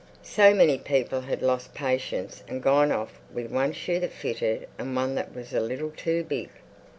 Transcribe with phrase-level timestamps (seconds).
[0.23, 4.95] So many people had lost patience and gone off with one shoe that fitted and
[4.95, 6.49] one that was a little too big....